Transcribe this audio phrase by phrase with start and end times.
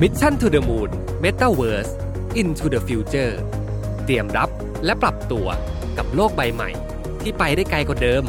[0.00, 0.90] Mission to the Moon
[1.22, 1.92] Metaverse
[2.40, 3.34] into the future
[4.04, 4.48] เตรียมรับ
[4.84, 5.46] และปรับตัว
[5.98, 6.70] กับโลกใบใหม่
[7.22, 8.22] ที่ไปได้ไกลกว่าเดิม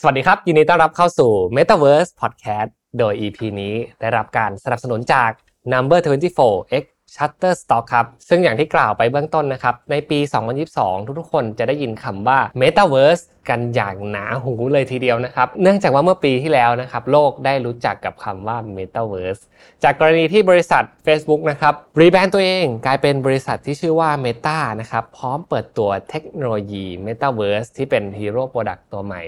[0.00, 5.30] สวัสดีครับ ยินดีต้อนรับเข้าสู่ Metaverse Podcast โดย EP นี้ได้รับการสนับสนุนจาก
[5.72, 6.00] Number
[6.38, 6.84] 24 X
[7.14, 10.18] Shutterstock ครับ ซึ่งอย่างที่กล่าวไปเบื้องต้นนะครับ ในปี
[10.64, 19.42] 2022 ทุกๆคนจะได้ยินคำว่า Metaverse กันอย่างหนาหูเลยทีเดียวนะครับ เนื่องจากว่าเมื่อปีที่แล้วนะครับ โลกได้รู้จักกับคำว่า Metaverse
[19.82, 29.22] จากกรณีที่บริษัท Facebook นะครับรีแบรนด์ตัวเองกลายเป็นบริษัทที่ชื่อว่า Meta นะครับ พร้อมเปิดตัวเทคโนโลยี Metaverse ที่เป็น Hero Product ตัวใหม่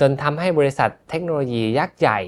[0.00, 2.20] จนทำให้บริษัทเทคโนโลยียักษ์ใหญ่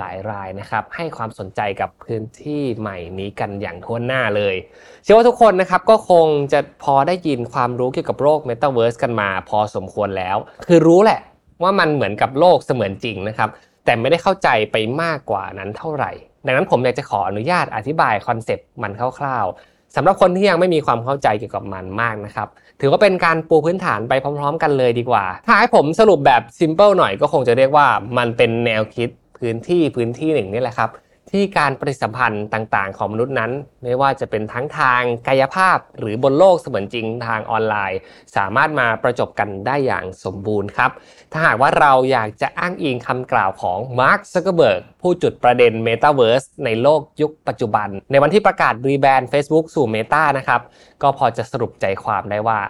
[0.00, 4.54] หลายรายนะครับ ให้ความสนใจกับพื้นที่ใหม่นี้กันอย่างทั่วหน้าเลย
[5.02, 10.36] เชื่อว่าทุกคนนะครับก็คงจะพอได้ยินความรู้เกี่ยวกับโลก Metaverse กันมาพอสมควรแล้ว
[10.66, 11.20] คือรู้แหละ
[11.62, 13.48] ว่ามันเหมือนกับโลกเสมือนจริงนะครับ
[13.84, 16.12] แต่ไม่ได้เข้าใจไปมากกว่านั้นเท่าไหร่
[16.46, 22.48] ดังนั้นผมอยากจะขออนุญาตอธิบายคอนเซปต์มันคร่าวๆสำหรับคนที่ยังไม่มีความเข้าใจเกี่ยวกับมันมากนะครับ
[22.80, 27.86] ถือว่าเป็นการปูพื้นฐานไปพร้อม ๆ กันเลยดีกว่า ถ้าให้ผมสรุปแบบซิมเ l ิลหน่อยก็คงจะเรียกว่า
[28.18, 29.08] มันเป็นแนวคิด
[29.40, 30.90] พื้นที่พื้นที่หนึ่งนี่แหละครับ
[31.34, 33.50] ที่การปฏิสัมพันธ์ต่างๆ ของมนุษย์นั้น
[33.82, 37.98] ไม่ว่าจะเป็นทั้งทางกายภาพ หรือบนโลกเสมือนจริงทางออนไลน์
[38.36, 40.90] สามารถมาประจบกันได้อย่างสมบูรณ์ครับ
[41.32, 50.60] ถ้าหากว่าเราอยากจะอ้างอิงคำกล่าวของมาร์คซักเกอร์เบิร์กผู้จุดประเด็น Metaverse ในโลกยุคปัจจุบัน ในวันที่ประกาศรีแบรนด์ Facebook สู่ Meta นะครับ
[51.02, 52.60] ก็พอจะสรุปใจความได้ว่า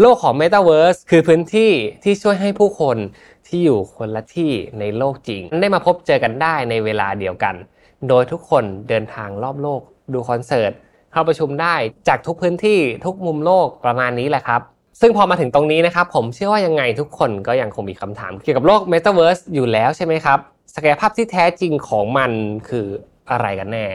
[0.00, 1.72] โลกของ Metaverse คือพื้นที่
[2.04, 2.96] ที่ช่วยให้ผู้คน
[3.48, 7.54] ที่อยู่คนละที่ในโลกจริง ได้มาพบเจอกันได้ในเวลาเดียวกัน
[8.08, 9.80] โดยทุกคนเดินทางรอบโลก
[10.12, 10.72] ดูคอนเสิร์ต
[11.12, 11.74] เข้าประชุมได้
[12.08, 14.60] จากทุกพื้นที่ทุกมุมโลกประมาณนี้แหละครับ
[15.00, 20.38] ซึ่งพอมาถึงตรงนี้นะครับ ผมเชื่อว่ายังไงทุกคนก็ยังคงมีคำถาม เกี่ยวกับโลก Metaverse อยู่แล้วใช่ไหมครับ
[20.74, 22.30] ศักยภาพที่แท้จริงของมัน
[22.68, 22.86] คือ
[23.30, 23.86] อะไรกันแน่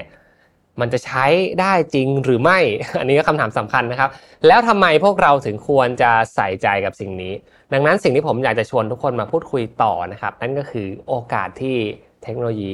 [0.81, 1.25] มันจะใช้
[1.61, 2.59] ได้จริงหรือไม่
[2.99, 4.09] อันนี้ก็คำถามสำคัญนะครับ
[4.47, 7.33] แล้วทำไมพวกเราถึงควรจะใส่ใจกับสิ่งนี้
[7.73, 11.77] ดังนั้นสิ่งที่ผมอยากจะชวนทุกคนมาพูดคุยต่อนะครับ นั่นก็คือโอกาสที่
[12.23, 12.73] เทคโนโลยี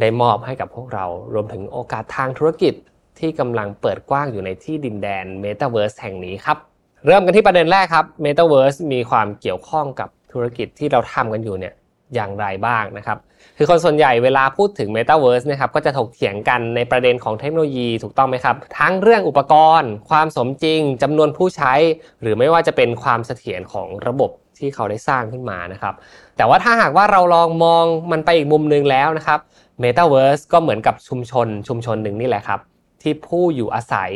[0.00, 2.74] ได้มอบให้กับพวกเรา รวมถึงโอกาสทางธุรกิจ
[3.18, 6.58] ที่กำลังเปิดกว้างอยู่ในที่ดินแดน Metaverse แห่งนี้ครับ
[7.06, 11.74] เริ่มกันที่ประเด็นแรกครับ Metaverse มีความเกี่ยวข้องกับธุรกิจที่เราทำกันอยู่เนี่ย
[12.14, 13.18] อย่างไรบ้างนะครับ
[13.58, 21.72] คือคนส่วนใหญ่เวลาพูดถึง Metaverse นะครับก็จะถกเถียงกันในประเด็นของเทคโนโลยีถูกต้องไหมครับ ทั้งเรื่องอุปกรณ์ ความสมจริงจำนวนผู้ใช้
[22.20, 25.94] หรือไม่ว่าจะเป็นความเสถียรของระบบที่เขาได้สร้างขึ้นมานะครับ
[26.36, 29.38] แต่ว่าถ้าหากว่าเราลองมองมันไปอีกมุมหนึ่งแล้วนะครับ
[29.82, 32.60] Metaverse ก็เหมือนกับชุมชนชุมชนหนึ่งนี่แหละครับ
[33.02, 34.10] ที่ผู้อยู่อาศัย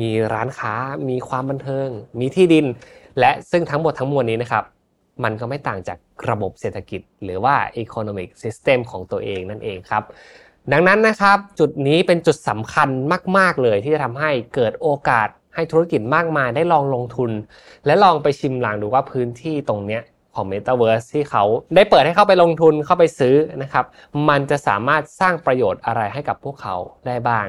[0.00, 0.74] มีร้านค้า
[1.08, 1.88] มีความบันเทิง
[2.20, 2.66] มีที่ดิน
[3.18, 4.64] และซึ่งทั้งหมดทั้งมวลนี้นะครับ
[5.24, 5.98] มันก็ไม่ต่างจาก
[6.30, 10.02] ระบบเศรษฐกิจ หรือว่า economic system ของตัวเองนั่นเองครับ
[10.72, 12.88] ดังนั้นนะครับจุดนี้เป็นจุดสำคัญ
[13.36, 17.30] มาก ๆ เลยที่จะทำให้เกิดโอกาสให้ธุรกิจมากมายได้ลองลงทุน
[17.86, 20.02] และลองไปชิมลางดูว่าพื้นที่ตรงเนี้ย
[20.34, 21.44] ของ Metaverse ที่เขา
[21.74, 23.84] ได้เปิดให้เข้าไปลงทุนเข้าไปซื้อนะครับ
[24.28, 26.76] มันจะสามารถสร้างประโยชน์อะไรให้กับพวกเขา
[27.06, 27.46] ได้บ้าง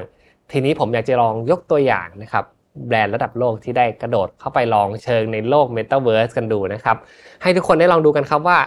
[0.50, 2.44] ทีนี้ผมอยากจะลองยกตัวอย่างนะครับ
[2.86, 6.96] แบรนด์ระดับโลกที่ได้กระโดดเข้าไปลองเชิงในโลก Metaverse กันดูนะครับ
[7.42, 8.58] ให้ทุกคนได้ลองดูกันครับว่า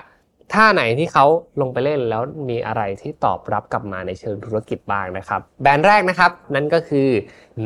[0.54, 1.26] ท่าไหนที่เขา
[1.62, 7.10] ลงไปเล่นแล้วมีอะไรที่ตอบรับกลับมาในเชิงธุรกิจบ้างนะครับ แบรนด์แรกนะครับ นั่นก็คือ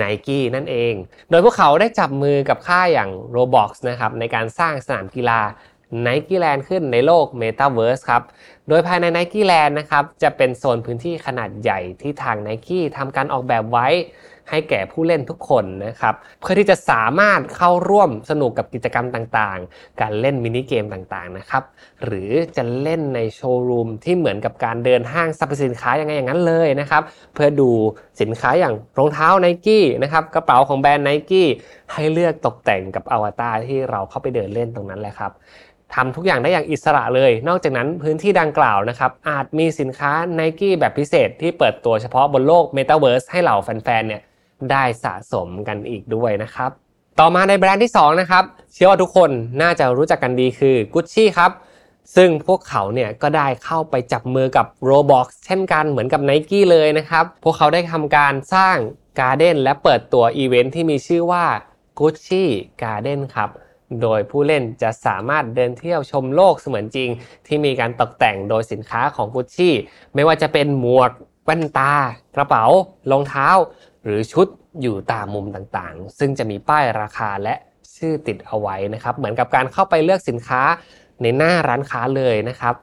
[0.02, 0.94] Nike นั่นเอง
[1.30, 5.40] โดยพวกเขาได้จับมือกับค่ายอย่าง Roblox นะครับในการสร้างสนามกีฬา
[6.06, 8.24] Nike Land ขึ้นในโลก Metaverse ครับ
[8.68, 13.88] โดยภายใน Nike Land นะครับจะเป็นโซนพื้นที่ขนาดใหญ่ที่ทาง Nike ทำการออกแบบไว้
[14.50, 21.64] ให้แก่ผู้เล่นทุกคนนะครับ เพื่อที่จะสามารถเข้าร่วมสนุกกับกิจกรรมต่างๆ การเล่นมินิเกมต่างๆนะครับ
[22.06, 27.02] หรือจะเล่นในโชว์รูมที่เหมือนกับการเดินห้างสรรพสินค้าย่างไงอย่างนั้นเลยนะครับ
[27.34, 27.70] เพื่อดู
[28.22, 31.48] สินค้าอย่างรองเท้าไนกี้นะครับกระเป๋าของแบรนด์ไนกี้
[31.94, 35.34] ให้เลือกตกแต่งกับอวตารที่เราเข้าไปเดินเล่นตรงนั้นแหละครับ
[35.96, 44.22] ทำทุกอย่างได้อย่างอิสระเลย นอกจากนั้นพื้นที่ดังกล่าวนะครับ อาจมีสินค้า n i กี้แบบพิเศษที่เปิดตัวเฉพาะบนโลก Metaverse ให้เหล่าแฟนๆเนี่ย
[44.72, 46.72] ได้สะสมกันอีกด้วยนะครับ
[47.20, 49.30] ต่อมาในแบรนด์ที่2นะครับเชื่อว่าทุกคน
[49.62, 51.52] น่าจะรู้จักกันดีคือ Gucci ครับ
[52.16, 58.78] ซึ่งพวกเขาเนี่ยก็ได้เข้าไปจับมือกับ Roblox เช่นกันเหมือนกับ Nike เลยนะครับ พวกเขาได้ทำการสร้าง
[59.20, 61.46] การ์เด้นและเปิดตัวอีเวนท์ที่มีชื่อว่า
[62.00, 62.44] Gucci
[62.82, 63.50] Garden ครับ
[64.02, 67.10] โดยผู้เล่นจะสามารถเดินเที่ยวชมโลกเสมือนจริง
[67.48, 69.70] ที่มีการตกแต่งโดยสินค้าของ Gucci
[70.16, 71.12] ไม่ว่าจะเป็นหมวก
[71.46, 71.94] แว่นตา
[72.36, 72.66] กระเป๋า
[73.12, 73.50] รองเท้า
[74.06, 74.48] หรือชุด
[74.82, 77.56] อยู่ตามมุมต่างๆ ซึ่งจะมีป้ายราคาและ
[77.98, 80.62] ชื่อติดเอาไว้นะครับ เหมือนกับการเข้าไปเลือกสินค้า
[81.22, 82.76] ในหน้าร้านค้าเลยนะครับ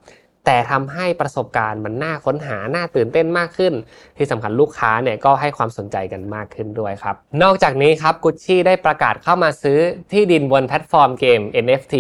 [0.44, 3.72] แต่ทำให้ประสบการณ์มันน่าค้นหา น่าตื่นเต้นมากขึ้น
[4.16, 9.78] ที่สำคัญลูกค้าเนี่ยก็ให้ความสนใจกันมากขึ้นด้วยครับ นอกจากนี้ครับกุชชี่ได้ประกาศเข้ามาซื้อ
[10.12, 11.94] ที่ดินบนแพลตฟอร์มเกม NFT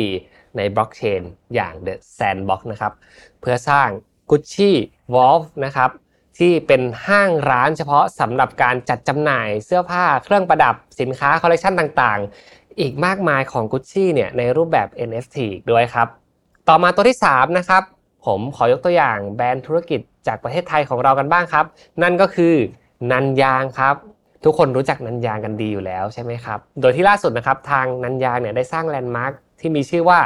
[0.56, 1.22] ในบล็อกเชน
[1.54, 2.92] อย่าง The Sandbox นะครับ
[3.40, 3.88] เพื่อสร้าง
[4.30, 4.70] Gucci
[5.14, 5.90] Vault นะครับ
[6.38, 15.38] ที่เป็นห้างร้านเฉพาะสำหรับการจัดจำหน่ายเสื้อผ้าเครื่องประดับสินค้าคอลเลคชันต่างๆ อีกมากมายของ Gucci เนี่ยในรูปแบบ NFT
[15.70, 16.08] ด้วยครับ
[16.68, 17.82] ต่อมาตัวที่ 3 นะครับ
[18.26, 21.64] ผมขอยกตัวอย่างแบรนด์ธุรกิจจากประเทศไทยของเรากันบ้างครับ
[22.02, 22.54] นั่นก็คือ
[23.12, 23.94] นันยางครับ
[24.44, 30.20] ทุกคนรู้จักนันยางกันดีอยู่แล้วใช่ไหมครับ โดยที่ล่าสุดนะครับทางนันยางเนี่ยได้สร้างแลนด์มาร์ค ที่มีชื่อว่า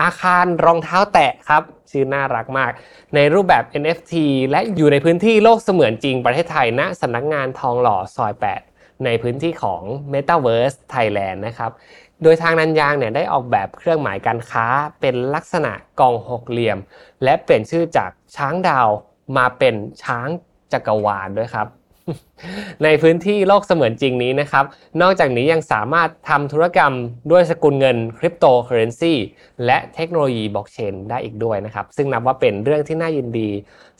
[0.00, 2.70] อาคารรองเท้าแตะครับ ชื่อน่ารักมาก
[3.14, 4.14] ในรูปแบบ NFT
[4.50, 8.32] และอยู่ในพื้นที่โลกเสมือนจริงประเทศไทยณสำนักงานทองหล่อซอย
[8.68, 9.82] 8 ในพื้นที่ของ
[10.12, 11.70] Metaverse Thailand นะครับ
[12.22, 14.66] โดยทางนันยางเนี่ยได้ออกแบบเครื่องหมายการค้า
[15.00, 16.78] เป็นลักษณะกองหกเหลี่ยม
[17.24, 18.88] และเปลี่ยนชื่อจากช้างดาว
[19.36, 20.28] มาเป็นช้าง
[20.72, 21.66] จักรวาลด้วยครับ
[22.84, 24.64] ในพื้นที่โลกเสมือนจริงนี้นะครับ
[25.02, 26.92] นอกจากนี้ยังสามารถทำธุรกรรม
[27.30, 29.14] ด้วยสกุลเงินคริปโตเคอเรนซี
[29.66, 33.48] และเทคโนโลยีบล็อกเชนได้อีกด้วยนะครับ ซึ่งนับว่าเป็นเรื่องที่น่ายินดี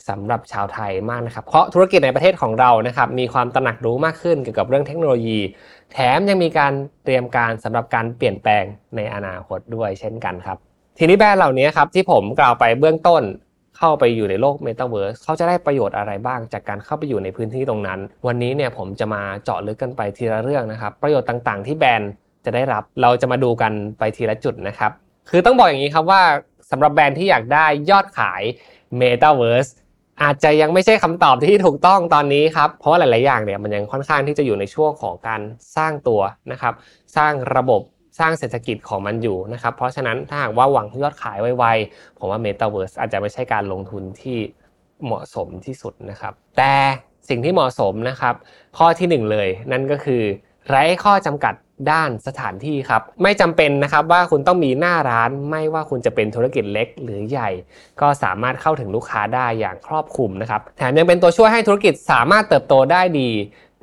[0.09, 5.39] สำหรับชาวไทยมากนะครับ เพราะธุรกิจในประเทศของเรานะครับมีความตระหนักรู้มากขึ้นเกี่ยวกับเรื่องเทคโนโลยี
[5.91, 6.73] แถมยังมีการ
[7.03, 8.63] เตรียมการสำหรับการเปลี่ยนแปลง
[8.95, 10.57] ในอนาคตด้วยเช่นกันครับ
[10.97, 13.23] ทีนี้แบรนด์เหล่านี้ครับที่ผมกล่าวไปเบื้องต้น
[13.79, 22.11] เข้าไปอยู่ในโลก Metaverse เขาจะได้ประโยชน์อะไรบ้าง จากการเข้าไปอยู่ในพื้นที่ตรงนั้น วันนี้เนี่ยผมจะมาเจาะลึกกันไปทีละเรื่องนะครับ ประโยชน์ต่างๆ ที่แบรนด์
[22.45, 24.91] จะได้รับ เราจะมาดูกันไปทีละจุดนะครับ
[25.29, 26.21] คือต้องบอกอย่างนี้ครับว่า
[26.71, 28.41] สำหรับแบรนด์ที่อยากได้ยอดขาย
[28.99, 29.71] Metaverse
[30.23, 35.41] อาจจะยังไม่ใช่คำตอบที่ถูกต้องตอนนี้ครับ เพราะหลาย ๆ อย่างเนี่ยมันยังค่อนข้างที่จะอยู่ในช่วงของการ
[35.75, 36.21] สร้างตัว
[36.51, 36.73] นะครับ
[37.17, 37.81] สร้างระบบ
[38.19, 44.37] สร้างเศรษฐกิจของมันอยู่นะครับ เพราะฉะนั้นถ้าหากว่าหวังยอดขายไวๆ ผมว่า Metaverse อาจจะไม่ใช่การลงทุนที่
[45.05, 46.73] เหมาะสมที่สุดนะครับ แต่
[47.29, 48.35] สิ่งที่เหมาะสมนะครับ
[48.77, 50.21] ข้อที่ 1 เลย นั่นก็คือ
[50.67, 51.53] ไร้ข้อจำกัด
[51.91, 57.49] ด้านสถานที่ครับ ไม่จำเป็นนะครับว่าคุณต้องมีหน้าร้านไม่ว่าคุณจะเป็นธุรกิจเล็กหรือใหญ่
[58.01, 63.29] ก็สามารถเข้าถึงลูกค้าได้อย่างครอบคลุมนะครับแถมยังเป็นตัวช่วยให้ธุรกิจสามารถเติบโตได้ดี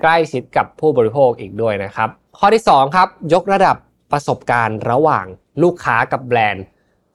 [0.03, 3.77] ใกล้ชิดกับผู้บริโภคอีกด้วยนะครับ ข้อที่ 2 ครับ ยกระดับ
[4.13, 5.27] ประสบการณ์ระหว่าง
[5.63, 6.65] ลูกค้ากับแบรนด์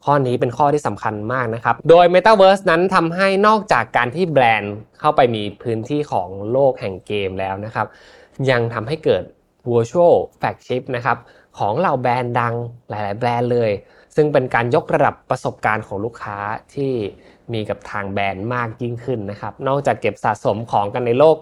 [0.06, 7.88] ข้อนี้เป็นข้อที่สำคัญมากนะครับ โดย Metaverse นั้นทำให้นอกจากการที่แบรนด์เข้าไปมีพื้นที่ของโลกแห่งเกมแล้วนะครับ
[8.50, 9.24] ยังทำให้เกิด
[9.72, 11.18] virtual flagship นะครับ
[11.58, 12.56] ของเหล่าแบรนด์ดัง
[12.90, 13.72] หลาย ๆ แบรนด์เลย
[14.16, 16.38] ซึ่งเป็นการยกระดับประสบการณ์ของลูกค้า
[16.76, 16.94] ที่
[17.54, 21.36] มีกับทางแบรนด์มากยิ่งขึ้นนะครับ นอกจากเก็บสะสมของกันในโลก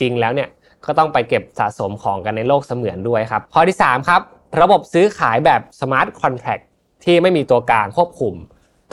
[0.00, 0.48] จริงแล้วเนี่ย
[0.84, 4.22] ก็ต้องไปเก็บสะสมของกันในโลกเสมือนด้วยครับ ข้อที่ 3 ครับ
[4.60, 6.58] ระบบซื้อขายแบบ smart contract
[7.04, 8.34] ที่ไม่มีตัวกลางควบคุม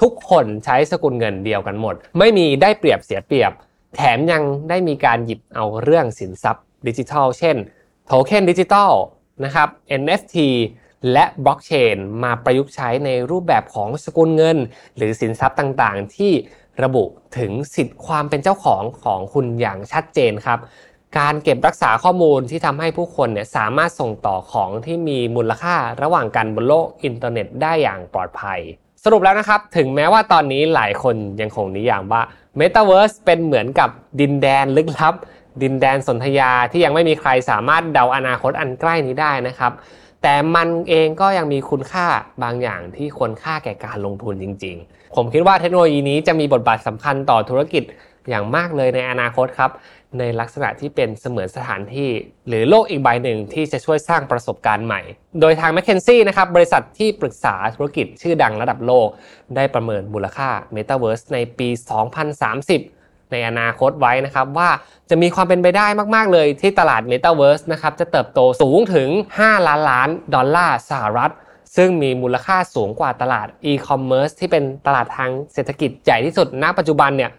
[0.02, 3.52] ทุกคนใช้สกุลเงินเดียวกันหมด ไม่มีได้เปรียบเสียเปรียบ
[3.96, 7.56] แถมยังได้มีการหยิบเอาเรื่องสินทรัพย์ดิจิทัล เช่น
[8.06, 8.92] โทเค็นดิจิทัล
[9.44, 9.70] นะครับ
[10.02, 10.36] NFT
[11.12, 14.58] และบล็อกเชนมาประยุกต์ใช้ในรูปแบบของสกุลเงิน
[14.96, 16.32] หรือสินทรัพย์ต่างๆ ที่
[16.84, 17.04] ระบุ
[17.38, 20.60] ถึงสิทธิ์ความเป็นเจ้าของของคุณอย่างชัดเจนครับ
[21.18, 28.60] การเก็บรักษาข้อมูลที่ทำให้ผู้คนเนี่ยสามารถส่งต่อของที่มีมูลค่าระหว่างกันบนโลกอินเทอร์เน็ตได้อย่างปลอดภัย
[29.04, 32.22] สรุปแล้วนะครับ ถึงแม้ว่าตอนนี้หลายคนยังคงนิยามว่า
[32.60, 35.16] Metaverse เป็นเหมือนกับดินแดนลึกลับ
[35.62, 39.72] ดินแดนสนธยาที่ยังไม่มีใครสามารถเดาอนาคตอันใกล้นี้ได้นะครับ
[40.22, 42.06] แต่มันเองก็ยังมีคุณค่า
[42.44, 47.84] บางอย่างที่ควรค่าแก่การลงทุนจริง ๆ ผมคิดว่าเทคโนโลยีนี้จะมีบทบาทสำคัญต่อธุรกิจ
[48.30, 49.72] อย่างมากเลยในอนาคตครับ
[50.20, 52.10] ในลักษณะที่เป็นเสมือนสถานที่
[52.48, 55.02] หรือโลกอีกใบหนึ่งที่จะช่วยสร้างประสบการณ์ใหม่
[55.42, 59.08] โดยทาง m c k เคนซี่นะครับบริษัทที่ปรึกษาธุรกิจชื่อดังระดับโลก
[59.56, 61.70] ได้ประเมินมูลค่า Metaverse ในปี
[62.50, 64.70] 2030ในอนาคตไว้นะครับว่า
[65.10, 69.10] จะมีความเป็นไปได้มาก ๆ เลยที่ตลาด Metaverse นะครับจะเติบโตสูงถึง
[69.40, 71.32] 5 ล้านล้านดอลลาร์สหรัฐ
[71.78, 77.32] ซึ่งมีมูลค่าสูงกว่าตลาด e-commerce ที่เป็นตลาดทางเศรษฐกิจใหญ่ที่สุดณปัจจุบันเนี่ย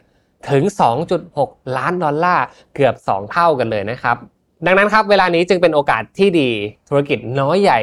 [0.51, 0.65] ถึง
[1.21, 2.45] 2.6 ล้านดอลลาร์
[2.75, 4.17] เกือบ 2 เท่ากันเลยนะครับ
[4.67, 6.51] ดังนั้นครับเวลานี้จึงเป็นโอกาสที่ดี
[6.89, 7.81] ธุรกิจน้อยใหญ่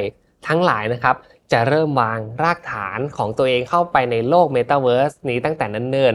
[0.47, 1.15] ทั้งหลายนะครับ
[1.51, 6.13] จะเริ่มวางรากฐานของตัวเองเข้าไปในโลก Metaverse นี้ตั้งแต่นั้นเนิน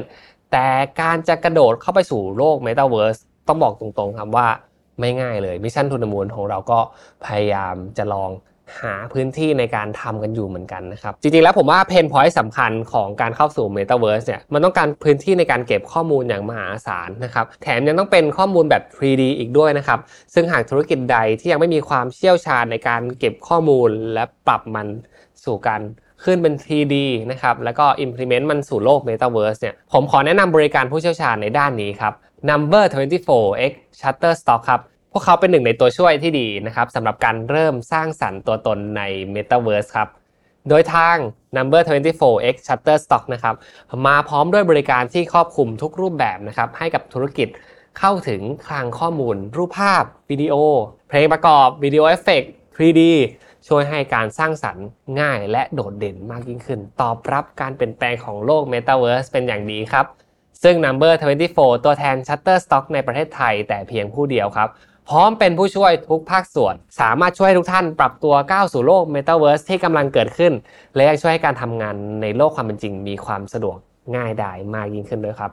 [0.52, 0.66] แต่
[1.00, 4.48] การจะกระโดดเข้าไปสู่โลก Metaverse ต้องบอกตรงๆครับว่า
[5.00, 6.78] ไม่ง่ายเลย Mission To The Moon ของเราก็
[7.24, 8.30] พยายามจะลอง
[8.80, 19.99] หาพื้นที่ในการทำกันอยู่เหมือนกันนะครับ จริงๆแล้วผมว่า pain point สำคัญของการเข้าสู่ Metaverse เนี่ยมันต้องการพื้นที่ในการเก็บข้อมูลอย่างมหาศาลนะครับแถมยังต้องเป็นข้อมูลแบบ 3D อีกด้วยนะครับ
[20.35, 24.87] ซึ่งหากธุรกิจใดที่ยังไม่มีความเชี่ยวชาญในการเก็บข้อมูลและปรับมัน
[25.44, 25.80] สู่การ
[26.25, 26.94] ขึ้นเป็น 3D
[27.30, 32.12] นะครับ แล้วก็ implement มันสู่โลก Metaverse เนี่ย ผมขอแนะนำบริการผู้เชี่ยวชาญในด้านนี้ครับ
[32.50, 34.80] Number 24x Shutterstock ครับ
[35.16, 39.02] พวกเขาเป็นหนึ่งในตัวช่วยที่ดีนะครับสำหรับการเริ่มสร้างสรรค์ตัวตนใน
[39.35, 40.09] Metaverse ครับ
[40.68, 41.16] โดยทาง
[41.56, 43.54] Number 24x Shutterstock นะครับ
[44.06, 47.49] มาพร้อมด้วยบริการที่ครอบคลุมทุกรูปแบบนะครับให้กับธุรกิจ
[47.99, 50.54] เข้าถึงคลังข้อมูล รูปภาพ วิดีโอ
[51.09, 53.02] เพลงประกอบ วิดีโอเอฟเฟกต์ 3D
[53.68, 54.87] ช่วยให้การสร้างสรรค์
[55.21, 60.06] ง่ายและโดดเด่นมากยิ่งขึ้น ตอบรับการเปลี่ยนแปลงของโลก Metaverse เป็นอย่างดีครับ
[60.62, 61.12] ซึ่ง Number
[61.49, 64.68] 24 ตัวแทน Shutterstock ในประเทศไทยแต่เพียงผู้เดียวครับ
[65.08, 70.52] พร้อมเป็นผู้ช่วยทุกภาคส่วน สามารถช่วยให้ทุกท่านปรับตัวก้าวสู่โลก Metaverse ที่กำลังเกิดขึ้น
[70.94, 73.76] และยังช่วยให้การทำงานในโลกความเป็นจริง มีความสะดวก
[74.16, 75.52] ง่ายดายมากยิ่งขึ้นด้วยครับ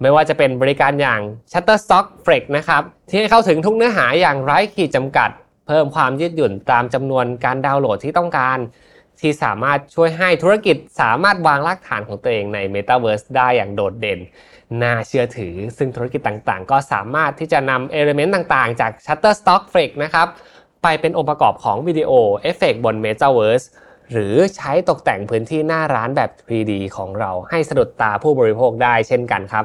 [0.00, 1.20] ไม่ว่าจะเป็นบริการอย่าง
[1.52, 5.30] Shutterstock Flex นะครับที่ให้เข้าถึงทุกเนื้อหาอย่างไร้ขีดจำกัด
[5.66, 8.58] เพิ่มความยืดหยุ่นตามจำนวนการดาวน์โหลดที่ต้องการ
[9.20, 14.20] ที่สามารถช่วยให้ธุรกิจสามารถวางรากฐานของตัวเองใน Metaverse ได้อย่างโดดเด่น
[14.82, 20.28] น่าเชื่อถือ ซึ่งธุรกิจต่างๆ ก็สามารถที่จะนำ element ต่างๆ จาก Shutterstock Flex นะครับ
[20.82, 22.10] ไปเป็นองค์ประกอบของวิดีโอ
[22.42, 23.66] เอฟเฟกบน Metaverse
[24.12, 29.64] หรือใช้ตกแต่งพื้นที่หน้าร้านแบบ 3D ของเราให้สะดุดตาผู้บริโภคได้เช่นกันครับ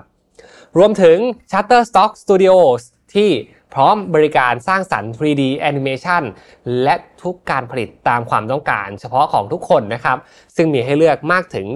[0.77, 1.17] รวมถึง
[1.51, 2.81] Shutterstock Studios
[3.15, 3.29] ที่
[3.73, 6.23] พร้อมบริการสร้างสรรค์ 3D Animation
[6.83, 10.17] และทุกการผลิตตามความต้องการเฉพาะของทุกคนนะครับ
[10.55, 11.67] ซึ่งมีให้เลือกมากถึง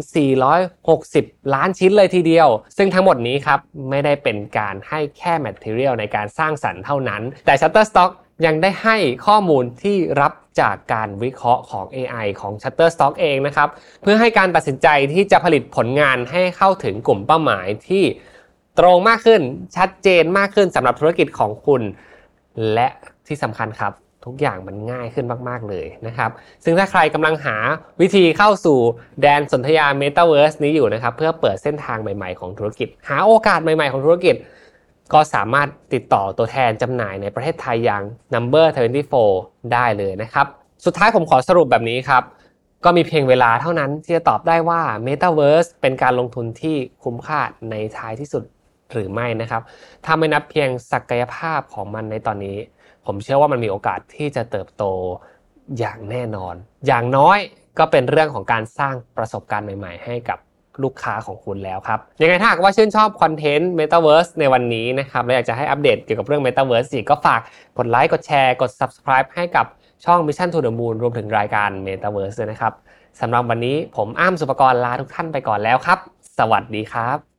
[0.71, 2.47] 460 ล้านชิ้นเลยทีเดียว
[2.77, 3.59] ซึ่งทั้งหมดนี้ครับ
[3.89, 8.11] ไม่ได้เป็นการให้แค่ Material ในการสร้างสรรค์เท่านั้น แต่ Shutterstock
[8.45, 8.97] ยังได้ให้
[9.27, 13.69] ข้อมูลที่รับจากการวิเคราะห์ของ AI ของ Shutterstock เองนะครับ
[14.01, 18.03] เพื่อให้การตัดสินใจที่จะผลิตผลงานให้เข้าถึงกลุ่มเป้าหมายที่
[18.79, 19.41] ตรงมากขึ้น
[19.77, 21.81] ชัดเจนมากขึ้นสำหรับธุรกิจของคุณ
[22.73, 22.87] และ
[23.27, 23.93] ที่สำคัญครับ
[24.25, 26.31] ทุกอย่างมันง่ายขึ้นมาก ๆ เลยนะครับ
[26.63, 27.55] ซึ่งถ้าใครกำลังหา
[28.01, 28.79] วิธีเข้าสู่
[29.21, 34.35] แดนสนธยา Metaverse นี้อยู่นะครับ เพื่อเปิดเส้นทางใหม่ ๆ ของธุรกิจ หาโอกาสใหม่ ๆ ของธุรกิจ
[35.13, 38.03] ก็สามารถติดต่อตัวแทนจำหน่ายในประเทศไทยอย่าง
[38.33, 38.65] Number
[39.19, 40.47] 24 ได้เลยนะครับ
[40.85, 42.23] สุดท้ายผมขอสรุปแบบนี้ครับ
[42.85, 48.43] ก็มีเพียงเวลาเท่านั้นที่จะตอบได้ว่า Metaverse เป็นการลงทุนที่คุ้มค่าในท้ายที่สุด
[48.93, 49.61] หรือไม่นะครับ
[50.05, 52.57] ถ้าไม่นับเพียงศักยภาพของมันในตอนนี้
[53.05, 54.83] ผมเชื่อว่ามันมีโอกาสที่จะเติบโต
[55.79, 56.55] อย่างแน่นอน
[56.87, 57.39] อย่างน้อย
[57.79, 60.39] ก็เป็นเรื่องของการสร้างประสบการณ์ใหม่ ๆ ให้กับ
[60.83, 67.41] ลูกค้าของคุณแล้วครับ ยังไงถ้าหากว่าชื่นชอบคอนเทนต์ Metaverse ในวันนี้นะครับและอยากจะให้อัปเดตเกี่ยวกับเรื่อง Metaverse อีกก็ฝาก
[67.77, 69.65] กดไลค์กดแชร์กด Subscribe ให้กับ
[70.05, 72.73] ช่อง Mission to the Moon รวมถึงรายการ Metaverse ด้วยนะครับ
[73.21, 75.99] สำหรับวันนี้ผมอ้ามสุปกรณ์ลาทุกท่านไปก่อนแล้วครับ
[76.37, 77.32] สวัสดีครับ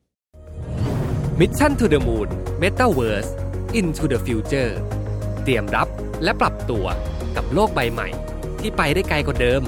[1.37, 2.29] Mission to the Moon
[2.61, 3.31] Metaverse
[3.79, 4.73] into the future
[5.45, 5.89] เตรียมรับ
[6.23, 6.87] และปรับตัว
[7.37, 8.09] กับโลกใบใหม่
[8.61, 9.63] ที่ไปได้ไกลกว่าเดิม